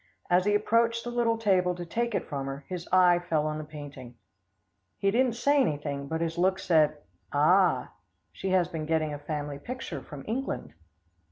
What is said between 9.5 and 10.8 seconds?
picture from England."